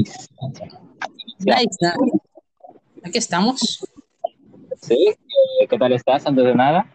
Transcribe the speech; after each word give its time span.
Nice. 0.00 1.92
Aquí 3.04 3.18
estamos. 3.18 3.60
Sí, 4.80 5.08
eh, 5.08 5.66
¿qué 5.68 5.78
tal 5.78 5.92
estás 5.92 6.26
antes 6.26 6.44
de 6.44 6.54
nada? 6.54 6.86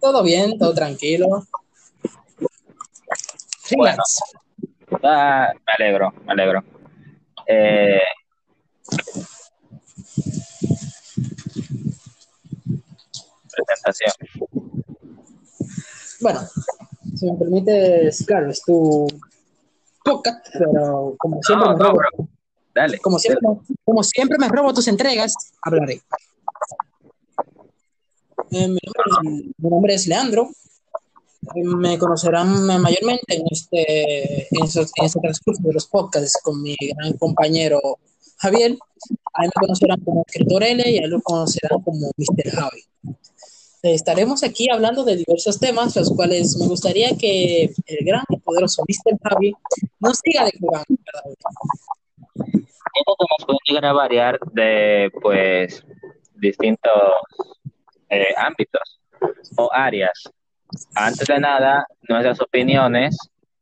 Todo 0.00 0.22
bien, 0.22 0.58
todo 0.58 0.74
tranquilo. 0.74 1.44
Bueno, 3.76 4.02
ah, 5.02 5.52
me 5.54 5.84
alegro, 5.84 6.12
me 6.24 6.32
alegro. 6.32 6.64
Eh, 7.46 8.00
presentación. 13.66 14.12
Bueno, 16.20 16.40
si 17.14 17.30
me 17.30 17.38
permites, 17.38 18.24
claro, 18.26 18.50
es 18.50 18.62
tu 18.62 19.06
podcast, 20.06 20.46
pero 20.52 21.14
como 21.18 21.40
siempre, 21.42 21.66
No, 21.66 21.72
me 21.72 21.78
no, 21.78 21.84
robo, 21.84 21.96
bro. 21.98 22.28
Dale. 22.74 22.98
como 22.98 23.18
siempre, 23.18 23.40
como 23.84 24.02
siempre 24.02 24.38
me 24.38 24.48
robo 24.48 24.72
tus 24.74 24.86
entregas, 24.88 25.34
hablaré. 25.62 26.00
Eh, 28.50 28.68
mi, 28.68 28.78
nombre 28.84 29.02
es, 29.06 29.44
mi 29.58 29.70
nombre 29.70 29.94
es 29.94 30.06
Leandro. 30.06 30.50
Eh, 31.54 31.62
Me 31.64 31.98
conocerán 31.98 32.66
mayormente 32.80 33.36
en 33.36 33.42
este, 33.50 34.42
en, 34.54 34.64
esos- 34.64 34.90
en 34.96 35.04
este 35.06 35.20
transcurso 35.20 35.62
de 35.62 35.72
los 35.72 35.86
podcasts 35.86 36.38
con 36.42 36.60
mi 36.62 36.74
gran 36.94 37.12
compañero 37.14 37.80
Javier. 38.38 38.76
A 39.34 39.44
él 39.44 39.50
me 39.54 39.60
conocerán 39.66 40.00
como 40.00 40.24
escritor 40.26 40.62
L 40.64 40.90
y 40.90 40.98
a 40.98 41.04
él 41.04 41.10
lo 41.10 41.20
conocerán 41.22 41.80
como 41.82 42.10
Mr. 42.16 42.50
Javi. 42.50 42.84
Estaremos 43.94 44.42
aquí 44.42 44.68
hablando 44.70 45.04
de 45.04 45.16
diversos 45.16 45.58
temas, 45.60 45.94
los 45.96 46.10
cuales 46.14 46.56
me 46.58 46.66
gustaría 46.66 47.16
que 47.16 47.70
el 47.86 48.04
gran 48.04 48.24
y 48.30 48.38
poderoso 48.38 48.82
Mr. 48.88 49.18
Javi 49.22 49.54
nos 50.00 50.18
siga 50.18 50.48
uno. 50.60 50.82
Estos 52.34 53.16
temas 53.18 53.44
pueden 53.44 53.58
llegar 53.66 53.84
a 53.84 53.92
variar 53.92 54.38
de, 54.52 55.10
pues, 55.20 55.84
distintos 56.34 56.92
eh, 58.08 58.34
ámbitos 58.36 59.00
o 59.56 59.70
áreas. 59.72 60.30
Antes 60.94 61.26
de 61.26 61.38
nada, 61.38 61.86
nuestras 62.08 62.40
opiniones, 62.40 63.16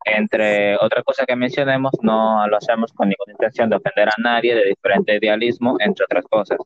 entre 0.05 0.77
otra 0.77 1.02
cosa 1.02 1.24
que 1.27 1.36
mencionemos, 1.36 1.92
no 2.02 2.47
lo 2.47 2.56
hacemos 2.56 2.92
con 2.92 3.08
ninguna 3.08 3.33
intención 3.33 3.70
de 3.70 3.77
ofender 3.77 4.08
a 4.08 4.14
nadie, 4.19 4.55
de 4.55 4.64
diferente 4.66 5.16
idealismo, 5.16 5.77
entre 5.80 6.05
otras 6.05 6.24
cosas. 6.27 6.58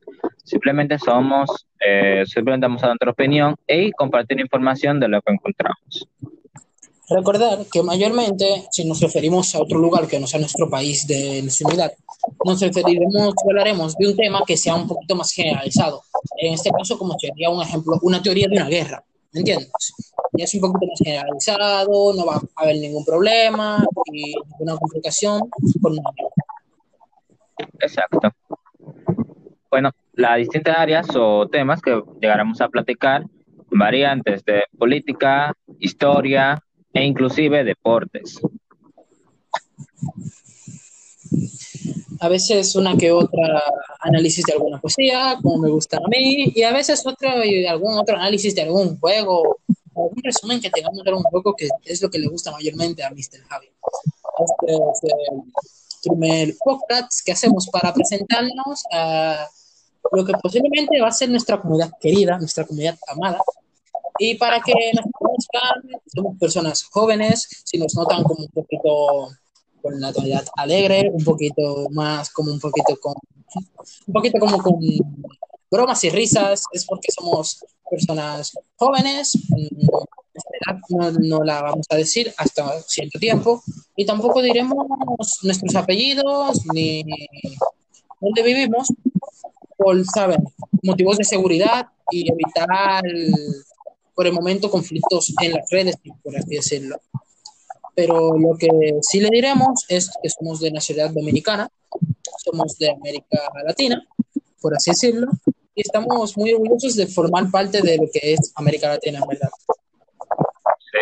Simplemente 0.45 0.98
somos, 0.98 1.67
eh, 1.80 2.25
simplemente 2.27 2.64
damos 2.64 2.83
nuestra 2.83 3.11
opinión 3.11 3.55
y 3.67 3.92
compartir 3.92 4.41
información 4.41 4.98
de 5.00 5.08
lo 5.08 5.20
que 5.22 5.33
encontramos. 5.33 6.08
Recordar 7.11 7.64
que 7.72 7.83
mayormente, 7.83 8.67
si 8.70 8.86
nos 8.86 9.00
referimos 9.00 9.55
a 9.55 9.62
otro 9.62 9.78
lugar 9.78 10.06
que 10.06 10.20
no 10.20 10.27
sea 10.27 10.41
nuestro 10.41 10.69
país 10.69 11.06
de 11.06 11.41
nacionalidad, 11.42 11.92
nos 12.45 12.61
referiremos, 12.61 13.34
hablaremos 13.48 13.97
de 13.97 14.08
un 14.08 14.17
tema 14.17 14.42
que 14.47 14.58
sea 14.58 14.75
un 14.75 14.86
poquito 14.86 15.14
más 15.14 15.33
generalizado. 15.33 16.02
En 16.36 16.52
este 16.52 16.70
caso, 16.70 16.98
como 16.98 17.19
sería 17.19 17.48
un 17.48 17.62
ejemplo, 17.62 17.98
una 18.02 18.23
teoría 18.23 18.47
de 18.48 18.56
una 18.56 18.69
guerra, 18.69 19.02
¿me 19.33 19.41
entiendes? 19.41 19.70
Ya 20.39 20.44
es 20.44 20.55
un 20.55 20.61
poquito 20.61 20.86
más 20.86 21.00
generalizado, 21.03 22.14
no 22.14 22.25
va 22.25 22.36
a 22.36 22.62
haber 22.62 22.77
ningún 22.77 23.05
problema 23.05 23.84
y 24.12 24.36
ninguna 24.53 24.77
complicación 24.77 25.41
con 25.83 25.97
nadie. 25.97 26.28
Exacto. 27.80 28.30
Bueno, 29.69 29.91
las 30.12 30.36
distintas 30.36 30.78
áreas 30.78 31.08
o 31.17 31.48
temas 31.48 31.83
que 31.83 32.00
llegaremos 32.20 32.61
a 32.61 32.69
platicar, 32.69 33.25
variantes 33.69 34.45
de 34.45 34.62
política, 34.78 35.53
historia 35.80 36.62
e 36.92 37.05
inclusive 37.05 37.64
deportes. 37.64 38.41
A 42.20 42.28
veces 42.28 42.77
una 42.77 42.97
que 42.97 43.11
otra 43.11 43.61
análisis 44.01 44.45
de 44.45 44.52
alguna 44.52 44.80
poesía, 44.80 45.36
como 45.42 45.58
me 45.58 45.70
gusta 45.70 45.96
a 45.96 46.08
mí, 46.08 46.52
y 46.55 46.62
a 46.62 46.73
veces 46.73 47.05
otro 47.05 47.45
y 47.45 47.67
algún 47.67 47.98
otro 47.98 48.14
análisis 48.14 48.55
de 48.55 48.62
algún 48.62 48.98
juego, 49.01 49.58
algún 50.05 50.23
resumen 50.23 50.61
que 50.61 50.70
de 50.70 50.83
algún 50.85 51.23
juego 51.25 51.55
que 51.55 51.69
es 51.85 52.03
lo 52.03 52.11
que 52.11 52.19
le 52.19 52.29
gusta 52.29 52.53
mayormente 52.53 53.03
a 53.03 53.11
Mr. 53.11 53.42
Javi. 53.48 53.70
Este 54.45 54.73
es 54.73 55.13
el 55.31 55.42
primer 56.03 56.57
podcast 56.64 57.13
que 57.25 57.33
hacemos 57.33 57.69
para 57.69 57.92
presentarnos 57.92 58.85
a 58.92 59.48
lo 60.13 60.25
que 60.25 60.33
posiblemente 60.41 61.01
va 61.01 61.09
a 61.09 61.13
ser 61.13 61.29
nuestra 61.29 61.61
comunidad 61.61 61.91
querida, 62.01 62.39
nuestra 62.39 62.64
comunidad 62.64 62.97
amada, 63.09 63.41
y 64.19 64.35
para 64.35 64.61
que 64.61 64.73
nos 64.95 65.07
conozcan, 65.13 66.03
somos 66.13 66.36
personas 66.39 66.83
jóvenes, 66.85 67.48
si 67.65 67.79
nos 67.79 67.95
notan 67.95 68.25
como 68.25 68.45
un 68.45 68.51
poquito 68.51 69.30
con 69.80 70.01
la 70.01 70.13
tonalidad 70.13 70.45
alegre, 70.57 71.09
un 71.13 71.23
poquito 71.23 71.86
más 71.91 72.30
como 72.30 72.53
un 72.53 72.59
poquito 72.59 72.98
con 73.01 73.15
un 74.07 74.13
poquito 74.13 74.39
como 74.41 74.59
con 74.59 74.80
bromas 75.70 76.03
y 76.05 76.11
risas, 76.11 76.65
es 76.73 76.85
porque 76.85 77.13
somos 77.13 77.65
personas 77.90 78.52
jóvenes, 78.76 79.36
mm, 79.48 79.86
no, 80.90 81.10
no 81.10 81.44
la 81.44 81.62
vamos 81.62 81.86
a 81.90 81.96
decir 81.96 82.32
hasta 82.36 82.80
cierto 82.82 83.18
tiempo, 83.18 83.62
y 83.96 84.06
tampoco 84.06 84.40
diremos 84.42 84.76
nuestros 85.42 85.74
apellidos 85.74 86.62
ni 86.72 87.04
dónde 88.20 88.42
vivimos, 88.42 88.88
por, 89.76 90.04
¿saben? 90.06 90.42
motivos 90.82 91.18
de 91.18 91.24
seguridad 91.24 91.86
y 92.10 92.30
evitar 92.30 93.02
por 94.14 94.26
el 94.26 94.32
momento 94.32 94.70
conflictos 94.70 95.32
en 95.40 95.52
las 95.52 95.70
redes, 95.70 95.96
por 96.22 96.36
así 96.36 96.56
decirlo 96.56 97.00
pero 97.98 98.38
lo 98.38 98.56
que 98.56 98.68
sí 99.02 99.18
le 99.18 99.28
diremos 99.28 99.84
es 99.88 100.08
que 100.22 100.30
somos 100.30 100.60
de 100.60 100.70
nacionalidad 100.70 101.12
dominicana, 101.12 101.68
somos 102.44 102.78
de 102.78 102.92
América 102.92 103.40
Latina, 103.66 104.06
por 104.60 104.72
así 104.76 104.92
decirlo, 104.92 105.26
y 105.78 105.83
estamos 105.83 106.36
muy 106.36 106.52
orgullosos 106.52 106.96
de 106.96 107.06
formar 107.06 107.48
parte 107.52 107.80
de 107.80 107.98
lo 107.98 108.08
que 108.12 108.33
es 108.33 108.52
América 108.56 108.89
Latina, 108.89 109.20
en 109.20 109.28
verdad. 109.28 109.48
Sí. 110.90 110.98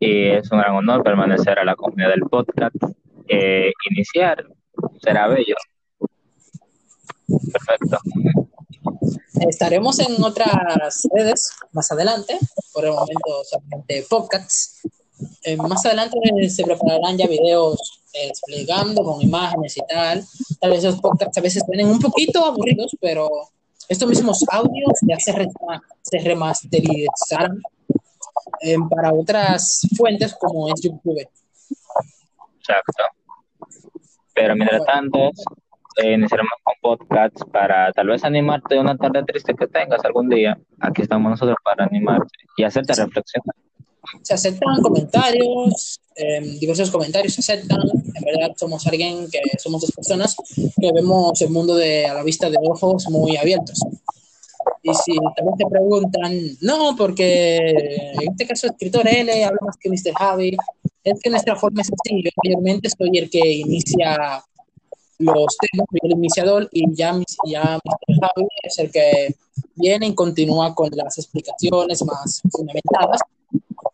Y 0.00 0.30
es 0.30 0.50
un 0.50 0.60
gran 0.60 0.76
honor 0.76 1.02
permanecer 1.02 1.58
a 1.58 1.64
la 1.64 1.76
comunidad 1.76 2.08
del 2.08 2.22
podcast. 2.22 2.74
Eh, 3.28 3.70
iniciar 3.90 4.46
será 5.02 5.28
bello. 5.28 5.56
Perfecto. 7.52 7.98
Estaremos 9.46 9.98
en 9.98 10.24
otras 10.24 11.06
redes 11.12 11.52
más 11.72 11.92
adelante, 11.92 12.38
por 12.72 12.86
el 12.86 12.92
momento 12.92 13.44
solamente 13.44 14.06
podcasts. 14.08 14.80
Eh, 15.42 15.58
más 15.58 15.84
adelante 15.84 16.16
se 16.48 16.64
prepararán 16.64 17.18
ya 17.18 17.26
videos 17.26 18.00
eh, 18.14 18.28
explicando 18.28 19.04
con 19.04 19.20
imágenes 19.20 19.76
y 19.76 19.80
tal. 19.86 20.24
Tal 20.58 20.70
vez 20.70 20.78
esos 20.78 20.98
podcasts 20.98 21.36
a 21.36 21.42
veces 21.42 21.62
vienen 21.68 21.92
un 21.92 21.98
poquito 21.98 22.46
aburridos, 22.46 22.96
pero 23.02 23.28
estos 23.88 24.08
mismos 24.08 24.44
audios 24.50 24.92
ya 25.02 25.18
se, 25.18 25.32
re 25.32 25.48
se 26.02 26.18
remasterizarán 26.18 27.60
eh, 28.60 28.76
para 28.90 29.12
otras 29.12 29.86
fuentes 29.96 30.34
como 30.38 30.68
es 30.68 30.82
YouTube. 30.82 31.26
Exacto. 32.58 33.04
Pero 34.34 34.54
mientras 34.54 34.84
tanto, 34.84 35.30
eh, 35.96 36.12
iniciaremos 36.12 36.52
con 36.62 36.74
podcasts 36.80 37.44
para 37.50 37.92
tal 37.92 38.08
vez 38.08 38.24
animarte 38.24 38.74
de 38.74 38.80
una 38.80 38.96
tarde 38.96 39.24
triste 39.24 39.54
que 39.54 39.66
tengas 39.66 40.04
algún 40.04 40.28
día. 40.28 40.56
Aquí 40.80 41.02
estamos 41.02 41.30
nosotros 41.30 41.56
para 41.64 41.84
animarte 41.84 42.30
y 42.56 42.64
hacerte 42.64 42.94
reflexionar. 42.94 43.67
Se 44.22 44.34
aceptan 44.34 44.80
comentarios, 44.82 46.00
eh, 46.16 46.40
diversos 46.58 46.90
comentarios 46.90 47.34
se 47.34 47.40
aceptan. 47.40 47.80
En 48.14 48.24
verdad, 48.24 48.54
somos 48.56 48.86
alguien 48.86 49.28
que 49.30 49.40
somos 49.58 49.82
dos 49.82 49.92
personas 49.92 50.36
que 50.56 50.92
vemos 50.92 51.40
el 51.40 51.50
mundo 51.50 51.76
de, 51.76 52.06
a 52.06 52.14
la 52.14 52.22
vista 52.22 52.50
de 52.50 52.56
ojos 52.60 53.08
muy 53.10 53.36
abiertos. 53.36 53.80
Y 54.82 54.92
si 54.94 55.12
también 55.36 55.56
te 55.56 55.66
preguntan, 55.66 56.32
no, 56.60 56.94
porque 56.96 57.56
en 57.56 58.30
este 58.30 58.46
caso, 58.46 58.66
escritor 58.66 59.06
L 59.06 59.44
habla 59.44 59.58
más 59.60 59.76
que 59.76 59.88
Mr. 59.88 60.14
Javi, 60.18 60.56
es 61.04 61.20
que 61.20 61.30
nuestra 61.30 61.56
forma 61.56 61.82
es 61.82 61.88
así. 61.88 62.22
Yo 62.22 62.30
mayormente 62.44 62.88
soy 62.90 63.16
el 63.18 63.30
que 63.30 63.46
inicia 63.46 64.42
los 65.18 65.56
temas, 65.58 65.86
el 66.02 66.12
iniciador, 66.12 66.68
y 66.72 66.94
ya, 66.94 67.12
ya 67.46 67.78
Mr. 67.84 68.20
Javi 68.20 68.48
es 68.62 68.78
el 68.78 68.90
que 68.90 69.34
viene 69.74 70.06
y 70.06 70.14
continúa 70.14 70.74
con 70.74 70.90
las 70.92 71.18
explicaciones 71.18 72.04
más 72.04 72.40
fundamentadas 72.50 73.20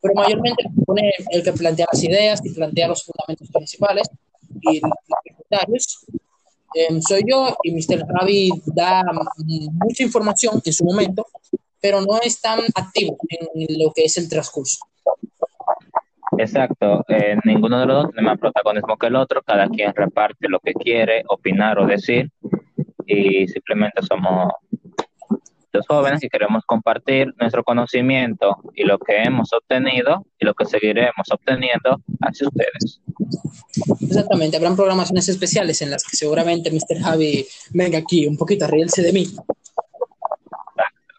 pero 0.05 0.15
mayormente 0.17 0.65
pone 0.85 1.15
el 1.31 1.43
que 1.43 1.53
plantea 1.55 1.87
las 1.91 2.05
ideas 2.05 2.45
y 2.45 2.53
plantea 2.53 2.89
los 2.89 3.05
fundamentos 3.05 3.49
principales 3.51 4.11
y 4.61 4.81
los 4.81 4.93
secundarios. 5.25 6.07
Eh, 6.75 7.01
soy 7.01 7.23
yo 7.27 7.57
y 7.63 7.73
Mr. 7.73 8.05
Javi 8.07 8.51
da 8.67 9.03
mucha 9.83 10.03
información 10.03 10.61
en 10.63 10.73
su 10.75 10.85
momento, 10.85 11.27
pero 11.81 12.03
no 12.03 12.21
es 12.23 12.39
tan 12.39 12.61
activo 12.75 13.17
en 13.31 13.79
lo 13.79 13.93
que 13.95 14.05
es 14.05 14.19
el 14.19 14.29
transcurso. 14.29 14.85
Exacto, 16.37 17.03
eh, 17.09 17.39
ninguno 17.45 17.81
de 17.81 17.87
los 17.87 18.03
dos 18.03 18.13
tiene 18.13 18.29
más 18.29 18.39
protagonismo 18.39 18.99
que 18.99 19.07
el 19.07 19.17
otro, 19.17 19.41
cada 19.43 19.69
quien 19.69 19.95
reparte 19.95 20.49
lo 20.51 20.61
que 20.61 20.75
quiere 20.75 21.25
opinar 21.29 21.79
o 21.79 21.87
decir 21.87 22.31
y 23.07 23.49
simplemente 23.49 24.03
somos 24.03 24.53
los 25.89 25.99
jóvenes 25.99 26.21
que 26.21 26.29
queremos 26.29 26.65
compartir 26.65 27.35
nuestro 27.39 27.63
conocimiento 27.65 28.57
y 28.75 28.85
lo 28.85 28.99
que 28.99 29.23
hemos 29.23 29.53
obtenido 29.53 30.27
y 30.39 30.45
lo 30.45 30.55
que 30.55 30.65
seguiremos 30.65 31.27
obteniendo 31.31 32.01
hacia 32.21 32.49
ustedes. 32.49 33.01
Exactamente, 34.01 34.57
habrán 34.57 34.77
programaciones 34.77 35.29
especiales 35.29 35.83
en 35.83 35.91
las 35.91 36.05
que 36.05 36.17
seguramente 36.17 36.71
Mr. 36.71 37.03
Javi 37.03 37.47
venga 37.71 37.99
aquí 37.99 38.27
un 38.27 38.37
poquito 38.37 38.65
a 38.65 38.69
reírse 38.69 39.03
de 39.03 39.13
mí. 39.13 39.27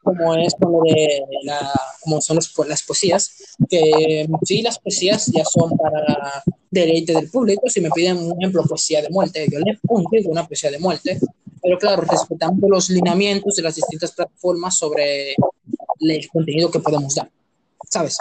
Como 0.03 0.35
es 0.35 0.53
como, 0.61 0.83
de 0.83 1.23
la, 1.43 1.71
como 2.03 2.21
son 2.21 2.37
las 2.67 2.83
poesías, 2.83 3.57
que 3.67 4.27
sí, 4.43 4.61
las 4.61 4.77
poesías 4.77 5.25
ya 5.33 5.43
son 5.43 5.75
para 5.75 6.43
deleite 6.69 7.13
del 7.13 7.29
público. 7.31 7.67
Si 7.69 7.81
me 7.81 7.89
piden 7.89 8.17
un 8.17 8.39
ejemplo, 8.39 8.63
poesía 8.63 9.01
de 9.01 9.09
muerte, 9.09 9.47
yo 9.51 9.57
le 9.59 9.79
pongo 9.81 10.07
una 10.25 10.45
poesía 10.45 10.69
de 10.69 10.77
muerte, 10.77 11.19
pero 11.65 11.79
claro, 11.79 12.03
respetando 12.03 12.69
los 12.69 12.91
lineamientos 12.91 13.55
de 13.55 13.63
las 13.63 13.75
distintas 13.75 14.11
plataformas 14.11 14.77
sobre 14.77 15.31
el 15.31 16.29
contenido 16.31 16.69
que 16.69 16.79
podemos 16.79 17.15
dar, 17.15 17.27
¿sabes? 17.89 18.17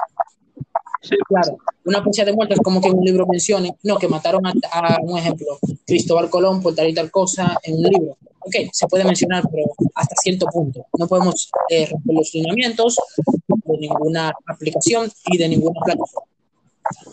Sí. 1.02 1.14
Claro, 1.28 1.58
una 1.84 2.02
poesía 2.02 2.24
de 2.24 2.32
muerte 2.32 2.54
es 2.54 2.60
como 2.60 2.80
que 2.80 2.90
un 2.90 3.04
libro 3.04 3.26
mencione, 3.26 3.76
no, 3.82 3.98
que 3.98 4.08
mataron 4.08 4.46
a, 4.46 4.98
un 5.02 5.18
ejemplo, 5.18 5.58
Cristóbal 5.84 6.30
Colón 6.30 6.62
por 6.62 6.74
tal 6.74 6.88
y 6.88 6.94
tal 6.94 7.10
cosa 7.10 7.58
en 7.62 7.74
un 7.74 7.82
libro. 7.82 8.16
Ok, 8.40 8.54
se 8.72 8.86
puede 8.86 9.04
mencionar, 9.04 9.44
pero 9.50 9.66
hasta 9.94 10.14
cierto 10.22 10.46
punto. 10.46 10.86
No 10.98 11.06
podemos 11.06 11.50
eh, 11.68 11.86
romper 11.90 12.14
los 12.14 12.32
lineamientos 12.32 12.98
de 13.46 13.76
ninguna 13.76 14.32
aplicación 14.46 15.12
y 15.26 15.36
de 15.36 15.48
ninguna 15.50 15.80
plataforma. 15.84 16.28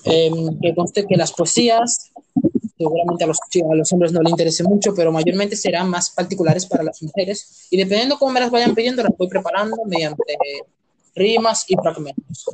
Em, 0.06 0.60
que 0.62 0.74
conste 0.76 1.06
que 1.06 1.18
las 1.18 1.34
poesías 1.34 2.11
seguramente 2.82 3.24
a 3.24 3.28
los, 3.28 3.38
a 3.40 3.76
los 3.76 3.94
hombres 3.94 4.12
no 4.12 4.22
les 4.22 4.32
interese 4.32 4.64
mucho, 4.64 4.94
pero 4.96 5.12
mayormente 5.12 5.56
serán 5.56 5.90
más 5.90 6.10
particulares 6.10 6.66
para 6.66 6.84
las 6.84 7.02
mujeres. 7.02 7.68
Y 7.70 7.78
dependiendo 7.78 8.18
cómo 8.18 8.32
me 8.32 8.40
las 8.40 8.52
vayan 8.52 8.74
pidiendo, 8.74 9.04
las 9.04 9.16
voy 9.18 9.28
preparando 9.28 9.78
mediante 9.86 10.24
rimas 11.16 11.66
y 11.68 11.76
fragmentos. 11.76 12.46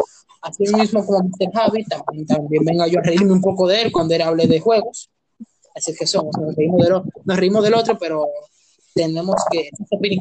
Así 0.41 0.63
mismo 0.73 1.05
como 1.05 1.19
Mr. 1.23 1.51
Javi, 1.53 1.83
también, 1.85 2.25
también 2.25 2.63
venga 2.63 2.87
yo 2.87 2.99
a 2.99 3.03
reírme 3.03 3.33
un 3.33 3.41
poco 3.41 3.67
de 3.67 3.81
él 3.81 3.91
cuando 3.91 4.13
él 4.15 4.21
hable 4.21 4.47
de 4.47 4.59
juegos. 4.59 5.09
Así 5.75 5.93
que 5.93 6.07
somos, 6.07 6.35
nos 6.37 6.55
reímos 6.55 6.83
del, 6.83 7.01
nos 7.23 7.37
reímos 7.37 7.63
del 7.63 7.73
otro, 7.75 7.97
pero 7.99 8.27
tenemos 8.93 9.35
que 9.51 9.69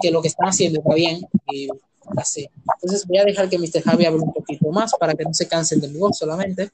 que 0.01 0.11
lo 0.11 0.21
que 0.21 0.29
están 0.29 0.49
haciendo 0.49 0.81
está 0.81 0.95
bien 0.95 1.27
y 1.51 1.69
así. 2.17 2.49
Entonces 2.75 3.07
voy 3.07 3.19
a 3.19 3.25
dejar 3.25 3.49
que 3.49 3.59
Mr. 3.59 3.83
Javi 3.83 4.05
hable 4.05 4.21
un 4.21 4.33
poquito 4.33 4.71
más 4.71 4.93
para 4.99 5.15
que 5.15 5.25
no 5.25 5.33
se 5.33 5.49
cansen 5.49 5.81
de 5.81 5.89
mi 5.89 5.99
voz 5.99 6.19
solamente. 6.19 6.71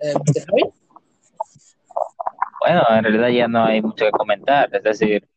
Eh, 0.00 0.14
Mr. 0.14 0.46
Javi. 0.46 0.62
Bueno, 2.60 2.82
en 2.90 3.04
realidad 3.04 3.28
ya 3.28 3.48
no 3.48 3.64
hay 3.64 3.82
mucho 3.82 4.06
que 4.06 4.10
comentar, 4.10 4.68
es 4.72 4.82
decir, 4.82 5.28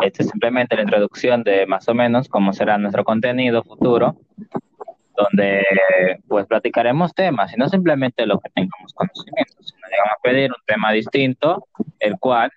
esta 0.00 0.22
es 0.22 0.28
simplemente 0.28 0.76
la 0.76 0.82
introducción 0.82 1.42
de 1.42 1.66
más 1.66 1.88
o 1.88 1.94
menos 1.94 2.28
cómo 2.28 2.52
será 2.52 2.78
nuestro 2.78 3.04
contenido 3.04 3.62
futuro, 3.62 4.16
donde 5.16 5.62
pues 6.28 6.46
platicaremos 6.46 7.12
temas 7.14 7.52
y 7.52 7.56
no 7.56 7.68
simplemente 7.68 8.24
lo 8.24 8.38
que 8.38 8.50
tengamos 8.50 8.94
conocimiento, 8.94 9.54
sino 9.60 9.80
llegamos 9.90 10.12
a 10.16 10.22
pedir 10.22 10.50
un 10.50 10.62
tema 10.66 10.92
distinto, 10.92 11.66
el 11.98 12.18
cual 12.18 12.50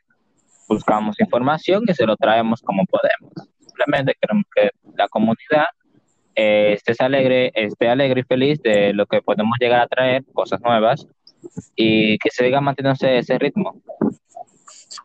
buscamos 0.69 1.19
información 1.19 1.83
y 1.87 1.93
se 1.93 2.05
lo 2.05 2.15
traemos 2.15 2.61
como 2.61 2.85
podemos. 2.85 3.33
Simplemente 3.59 4.15
queremos 4.21 4.45
que 4.55 4.69
la 4.95 5.07
comunidad 5.09 5.65
eh, 6.35 6.73
esté 6.73 7.03
alegre, 7.03 7.51
esté 7.53 7.89
alegre 7.89 8.21
y 8.21 8.23
feliz 8.23 8.61
de 8.61 8.93
lo 8.93 9.05
que 9.05 9.21
podemos 9.21 9.57
llegar 9.59 9.81
a 9.81 9.87
traer, 9.87 10.23
cosas 10.33 10.61
nuevas, 10.61 11.05
y 11.75 12.17
que 12.19 12.29
se 12.31 12.45
siga 12.45 12.61
manteniendo 12.61 12.97
ese 13.05 13.37
ritmo. 13.37 13.81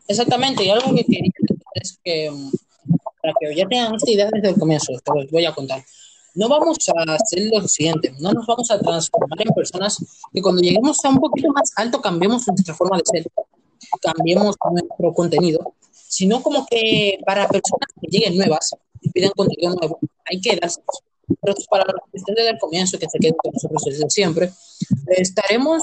Exactamente, 0.09 0.65
y 0.65 0.71
algo 0.71 0.95
que 0.95 1.05
quería 1.05 1.31
es 1.75 1.99
que, 2.03 2.31
mm, 2.31 2.51
para 3.23 3.35
que 3.39 3.55
ya 3.55 3.67
tengan 3.69 3.95
esta 3.95 4.11
idea 4.11 4.29
desde 4.33 4.49
el 4.49 4.59
comienzo, 4.59 4.93
te 5.05 5.29
voy 5.31 5.45
a 5.45 5.55
contar. 5.55 5.85
No 6.35 6.49
vamos 6.49 6.79
a 6.89 7.13
hacer 7.15 7.49
lo 7.53 7.67
siguiente, 7.69 8.15
no 8.19 8.33
nos 8.33 8.47
vamos 8.47 8.71
a 8.71 8.79
transformar 8.79 9.41
en 9.41 9.55
personas 9.55 9.99
que 10.33 10.41
cuando 10.41 10.63
lleguemos 10.63 11.05
a 11.05 11.11
un 11.11 11.19
poquito 11.19 11.49
más 11.53 11.73
alto 11.77 12.01
cambiemos 12.01 12.47
nuestra 12.47 12.75
forma 12.75 12.97
de 12.97 13.03
ser, 13.05 13.27
cambiemos 14.01 14.57
nuestro 14.71 15.13
contenido, 15.13 15.75
sino 16.09 16.43
como 16.43 16.67
que 16.67 17.19
para 17.27 17.49
personas 17.49 17.89
que 18.01 18.09
lleguen 18.09 18.37
nuevas 18.37 18.75
y 19.03 19.11
pidan 19.11 19.31
contenido 19.37 19.75
nuevo, 19.75 19.99
hay 20.25 20.41
que 20.41 20.57
darse 20.57 20.81
pero 21.43 21.55
para 21.69 21.85
los 21.85 22.01
que 22.11 22.19
estén 22.19 22.35
desde 22.35 22.51
el 22.51 22.59
comienzo, 22.59 22.99
que 22.99 23.09
se 23.09 23.19
queden 23.19 23.35
con 23.37 23.53
nosotros 23.53 23.83
desde 23.85 24.09
siempre, 24.09 24.51
estaremos 25.09 25.83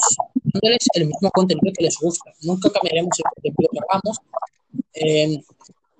dándoles 0.56 0.88
el 0.94 1.07
mismo 1.07 1.30
contenido 1.31 1.74
que 1.75 1.84
les 1.84 1.98
gusta. 1.98 2.31
Nunca 2.42 2.69
cambiaremos 2.69 3.18
el 3.19 3.25
contenido 3.34 3.69
que 3.72 3.80
hagamos. 3.80 4.18
Eh, 4.94 5.40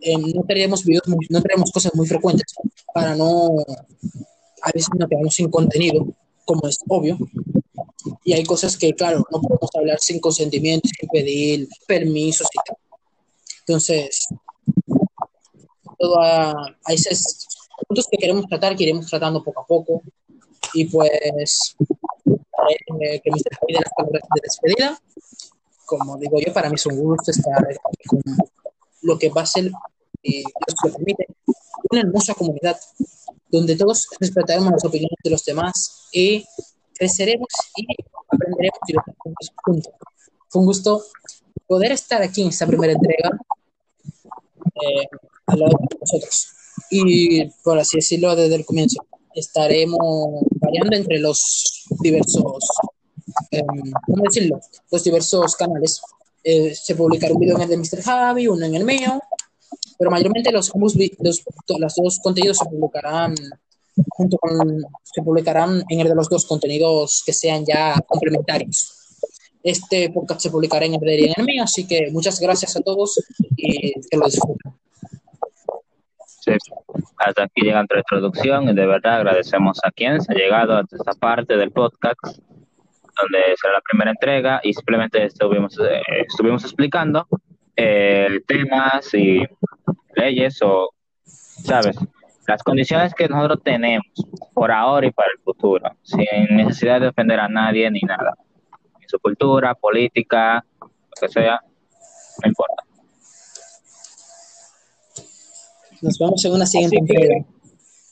eh, 0.02 0.18
no 0.18 0.44
tenemos 0.44 0.84
videos, 0.84 1.04
no 1.30 1.42
tenemos 1.42 1.72
cosas 1.72 1.94
muy 1.96 2.08
frecuentes 2.08 2.54
para 2.94 3.16
no, 3.16 3.50
a 4.62 4.72
veces 4.74 4.90
nos 4.98 5.10
quedamos 5.10 5.34
sin 5.34 5.50
contenido, 5.50 6.08
como 6.46 6.68
es 6.68 6.78
obvio. 6.88 7.18
Y 8.24 8.34
hay 8.34 8.44
cosas 8.44 8.78
que, 8.78 8.94
claro, 8.94 9.26
no 9.32 9.42
podemos 9.42 9.70
hablar 9.76 10.00
sin 10.00 10.20
consentimiento, 10.20 10.88
sin 10.88 11.10
pedir 11.10 11.68
permisos 11.88 12.48
y 12.54 12.58
tal. 12.68 12.78
Entonces, 13.62 14.28
todo 15.98 16.20
a, 16.22 16.52
a 16.52 16.94
esas 16.94 17.48
puntos 17.88 18.08
que 18.10 18.18
queremos 18.18 18.46
tratar, 18.48 18.76
que 18.76 18.84
iremos 18.84 19.08
tratando 19.08 19.44
poco 19.44 19.62
a 19.62 19.66
poco. 19.66 20.02
Y 20.74 20.86
pues, 20.86 21.76
eh, 22.70 23.22
que 23.22 23.32
Mr. 23.32 23.56
Javi 23.60 23.74
de 23.74 23.80
las 23.80 23.94
palabras 23.96 24.24
de 24.34 24.42
despedida. 24.44 25.00
Como 25.86 26.18
digo 26.18 26.40
yo, 26.40 26.54
para 26.54 26.70
mí 26.70 26.76
es 26.76 26.86
un 26.88 26.98
gusto 26.98 27.32
estar 27.32 27.64
con 28.08 28.22
lo 29.02 29.20
que 29.20 29.30
va 29.30 29.42
a 29.42 29.46
ser, 29.46 29.72
y 30.22 30.38
Dios 30.38 30.76
lo 30.84 30.92
permite, 30.94 31.28
una 31.92 32.02
hermosa 32.02 32.34
comunidad 32.34 32.80
donde 33.50 33.76
todos 33.76 34.08
respetaremos 34.20 34.72
las 34.72 34.86
opiniones 34.86 35.18
de 35.24 35.30
los 35.30 35.46
demás 35.46 36.08
y 36.12 36.44
creceremos 36.98 37.48
y 37.76 37.86
aprenderemos 38.32 38.80
juntos. 39.64 39.94
Fue 40.50 40.62
un 40.62 40.66
gusto 40.66 41.04
poder 41.68 41.92
estar 41.92 42.22
aquí 42.22 42.42
en 42.42 42.50
esta 42.50 42.66
primera 42.66 42.94
entrega 42.94 43.30
eh, 44.82 45.08
a 45.48 45.56
lo 45.56 45.66
de 45.68 45.98
nosotros 46.02 46.48
y 46.90 47.46
por 47.64 47.80
así 47.80 47.98
decirlo 47.98 48.36
desde 48.36 48.56
el 48.56 48.66
comienzo. 48.66 49.06
Estaremos 49.34 50.44
variando 50.62 50.96
entre 50.96 51.20
los 51.20 51.85
diversos, 52.06 52.64
em, 53.52 53.92
¿cómo 54.06 54.24
decirlo? 54.24 54.60
Los 54.92 55.04
diversos 55.04 55.56
canales. 55.56 56.02
Eh, 56.44 56.76
se 56.76 56.96
publicará 56.96 57.34
un 57.34 57.40
video 57.40 57.56
en 57.56 57.64
el 57.64 57.70
de 57.70 57.78
Mr. 57.78 58.02
Javi, 58.04 58.48
uno 58.48 58.66
en 58.66 58.76
el 58.76 58.86
mío, 58.86 59.20
pero 59.98 60.12
mayormente 60.12 60.52
los, 60.52 60.72
los, 60.76 60.96
los 61.80 61.96
dos 61.96 62.20
contenidos 62.20 62.58
se 62.58 62.66
publicarán 62.66 63.36
junto 64.10 64.38
con, 64.38 64.84
se 65.04 65.22
publicarán 65.24 65.84
en 65.90 66.00
el 66.02 66.10
de 66.10 66.16
los 66.16 66.30
dos 66.30 66.46
contenidos 66.46 67.24
que 67.26 67.34
sean 67.34 67.66
ya 67.66 68.00
complementarios. 68.08 68.94
Este 69.64 70.12
podcast 70.12 70.42
se 70.42 70.52
publicará 70.52 70.86
en 70.86 70.94
el 70.94 71.00
de 71.00 71.26
en 71.26 71.34
el 71.38 71.46
mío, 71.46 71.64
así 71.64 71.88
que 71.88 72.12
muchas 72.12 72.40
gracias 72.40 72.76
a 72.76 72.82
todos 72.82 73.20
y 73.58 73.94
que 73.94 74.18
lo 74.18 74.26
disfruten 74.26 74.85
hasta 77.18 77.44
aquí 77.44 77.62
llega 77.62 77.78
nuestra 77.78 78.00
introducción 78.00 78.70
y 78.70 78.74
de 78.74 78.86
verdad 78.86 79.16
agradecemos 79.16 79.80
a 79.84 79.92
quien 79.92 80.22
se 80.22 80.34
ha 80.34 80.36
llegado 80.36 80.78
a 80.78 80.82
esta 80.82 81.14
parte 81.14 81.58
del 81.58 81.72
podcast 81.72 82.40
donde 83.22 83.56
será 83.56 83.76
la 83.76 83.82
primera 83.82 84.12
entrega 84.12 84.60
y 84.64 84.74
simplemente 84.74 85.24
estuvimos, 85.24 85.78
eh, 85.80 86.02
explicando 86.64 87.28
eh, 87.76 88.42
temas 88.48 89.14
y 89.14 89.44
leyes 90.16 90.62
o, 90.62 90.90
¿sabes? 91.24 91.98
Las 92.48 92.62
condiciones 92.62 93.14
que 93.14 93.28
nosotros 93.28 93.62
tenemos 93.64 94.06
por 94.54 94.72
ahora 94.72 95.08
y 95.08 95.12
para 95.12 95.30
el 95.36 95.42
futuro, 95.42 95.90
sin 96.04 96.26
necesidad 96.52 97.02
de 97.02 97.08
ofender 97.08 97.40
a 97.40 97.48
nadie 97.48 97.90
ni 97.90 98.02
nada. 98.02 98.34
Ni 99.00 99.08
su 99.08 99.20
cultura, 99.20 99.74
política, 99.74 100.64
lo 100.80 100.90
que 101.20 101.28
sea, 101.28 101.60
no 102.44 102.48
importa. 102.48 102.85
Nos 106.06 106.20
vemos 106.20 106.46
en 106.46 106.54
una 106.54 106.68
siguiente 106.68 106.98
entrega. 107.00 107.44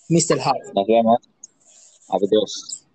Mr. 0.10 0.42
Hart. 0.44 0.74
Nos 0.74 0.88
vemos. 0.88 1.20
Adiós. 2.10 2.86